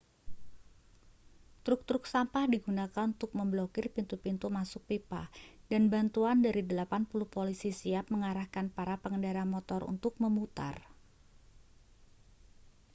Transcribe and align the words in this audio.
truk-truk 1.65 2.03
sampah 2.13 2.45
digunakan 2.53 3.05
untuk 3.13 3.31
memblokir 3.39 3.85
pintu-pintu 3.95 4.47
masuk 4.57 4.81
pipa 4.89 5.23
dan 5.71 5.83
bantuan 5.93 6.37
dari 6.45 6.63
80 6.65 7.05
polisi 7.35 7.69
siap 7.79 8.05
mengarahkan 8.13 8.65
para 8.75 8.95
pengendara 9.03 9.43
motor 9.53 9.81
untuk 9.93 10.13
memutar 10.23 10.75